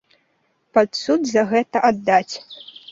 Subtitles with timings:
[0.77, 2.35] Пад суд за гэта аддаць!